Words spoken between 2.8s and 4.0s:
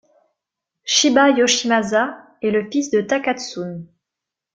de Takatsune.